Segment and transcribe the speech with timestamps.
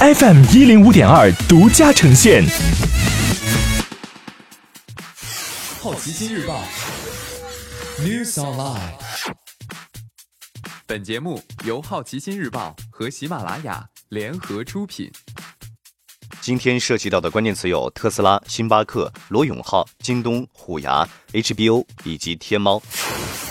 [0.00, 2.44] FM 一零五点二独家呈现。
[5.80, 6.62] 好奇心日报
[7.98, 8.92] ，News Online。
[10.86, 15.10] 本节目由好奇心日报和喜马拉雅联合出品。
[16.40, 22.80] 今天涉及到的关键词有特斯拉、星巴克、罗永浩、京东、虎牙、HBO 以及天猫。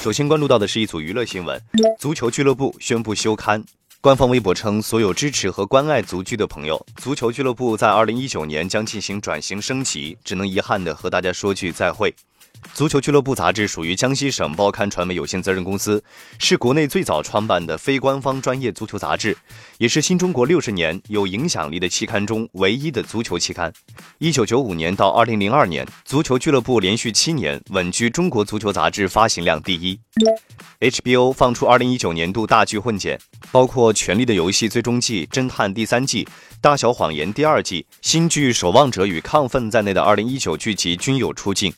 [0.00, 1.60] 首先关注到的是一组娱乐新闻：
[1.98, 3.64] 足球俱乐部宣布休刊。
[4.00, 12.14] 官方微博称，所有支持和关爱足俱的朋友，足球俱乐部在二零一九年将进行转型升级，只能遗憾的和大家说句再会。
[12.74, 16.02] 足球俱乐部杂志属于江西省报刊传媒有限责任公司，
[16.38, 19.34] 是国内最早创办的非官方专业足球杂志，
[19.78, 23.72] 也是新中国六十年有影响力的期刊中唯一的足球期刊。
[24.18, 29.98] 一九九五年到二零零二年，足球俱乐部连续七年稳居中国足球杂志发行量第一。
[30.80, 33.18] HBO 放出二零一九年度大剧混剪，
[33.50, 36.24] 包括《权力的游戏》最终季、《侦探》第三季、
[36.60, 41.72] 《大小谎言》第二季、新剧《守望者与亢奋》在内的二零一九剧集均有出镜。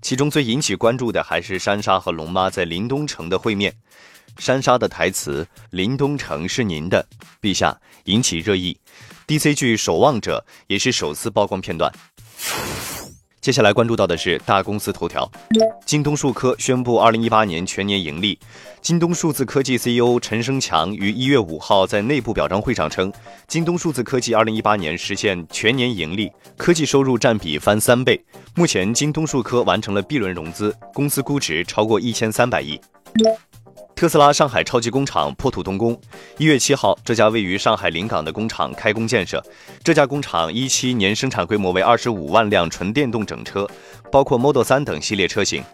[0.00, 3.74] 其中最引起关注的还是珊莎和龙妈在林东城的会面。
[4.38, 7.06] 珊莎的台词“林东城是您的，
[7.42, 8.78] 陛下”引起热议。
[9.26, 11.92] DC 剧《守望者》也是首次曝光片段。
[13.48, 15.26] 接下来关注到的是大公司头条，
[15.86, 18.38] 京东数科宣布二零一八年全年盈利。
[18.82, 23.10] 京东数字科技 CEO 陈生强于一月五号在内部表彰会上称，
[23.46, 28.22] 京东数字科技二零一八年实现全年盈利，科技收入占比翻三倍。
[28.54, 32.78] 目前，京东数科完成了 B 轮融资，公司估值超过一千三百亿。
[33.98, 36.00] 特斯拉上海超级工厂破土动工。
[36.36, 39.42] 一月七号，这家位于上海临港的工厂开工建设。
[39.82, 43.66] 这家工厂一期年生产规模为二十五万辆纯电动整车，
[44.12, 45.64] 包括 Model 3等系列车型。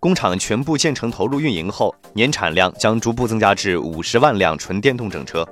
[0.00, 5.46] 工厂全部建成投入运营后，年产量将逐步增加至五十万辆纯电动整车。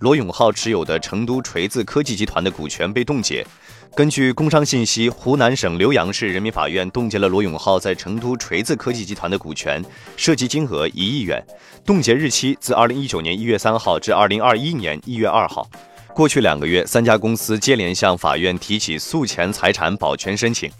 [0.00, 3.46] 罗永浩持有的成都锤子科技集团的股权被冻结。
[3.94, 9.82] 根据工商信息，湖南省浏阳市人民法院冻结了罗永浩在成都锤子科技集团的股权，
[10.16, 11.42] 涉及金额一亿元。
[11.84, 15.66] 冻结日期自二零一九年一月三号至二零二一年一月二号。
[16.14, 20.70] 过去两个月，三家公司接连向法院提起诉前财产保全申请。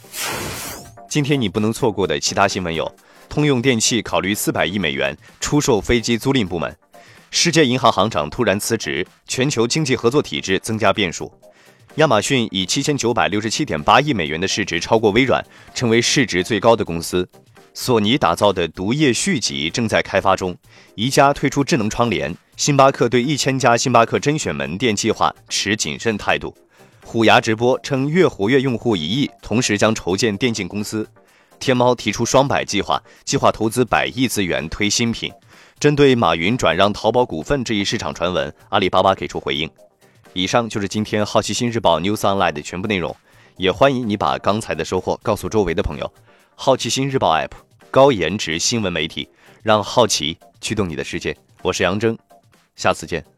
[1.08, 2.90] 今天你不能错过的其他新闻有：
[3.30, 6.70] 通用电气考虑四百亿美元出售飞机租赁部门；
[7.38, 11.30] 世界银行行长突然辞职；全球经济合作体制增加变数；
[11.96, 17.22] 亚马逊以七千九百六十七点八亿美元的市值超过微软，成为市值最高的公司；
[17.74, 20.54] 索尼打造的毒液续集正在开发中；
[20.94, 26.56] 宜家推出智能窗帘；星巴克对一千家星巴克甄选门店计划持谨慎态度。
[27.04, 31.06] 虎牙直播称月活跃用户一亿，同时将筹建电竞公司。
[31.58, 35.30] 天猫提出双百计划，计划投资百亿资源推新品。
[35.78, 39.70] 针对马云转让淘宝股份这一市场传闻，阿里巴巴给出回应。
[40.32, 43.14] 以上就是今天好奇心日报 News Online 的全部内容，
[43.58, 46.10] 也欢迎你把刚才的收获告诉周围的朋友。
[46.54, 47.50] 好奇心日报 App，
[47.90, 49.28] 高颜值新闻媒体，
[49.62, 51.36] 让好奇驱动你的世界。
[51.60, 52.16] 我是杨征，
[52.74, 53.35] 下次见。